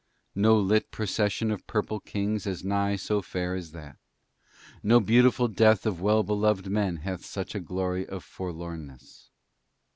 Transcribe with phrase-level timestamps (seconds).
[0.33, 3.97] No lit procession of purple kings is nigh so fair as that.
[4.81, 9.29] No beautiful death of well beloved men hath such a glory of forlornness.